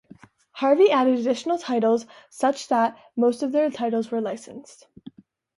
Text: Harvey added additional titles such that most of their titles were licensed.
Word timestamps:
Harvey 0.53 0.89
added 0.89 1.19
additional 1.19 1.59
titles 1.59 2.07
such 2.31 2.69
that 2.69 2.97
most 3.15 3.43
of 3.43 3.51
their 3.51 3.69
titles 3.69 4.09
were 4.09 4.19
licensed. 4.19 4.87